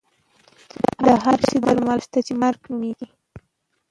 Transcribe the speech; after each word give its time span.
د 1.03 1.05
هر 1.23 1.39
شي 1.47 1.57
درملنه 1.65 2.01
شته 2.05 2.19
چې 2.27 2.33
مرګ 2.41 2.59
نومېږي. 2.69 3.07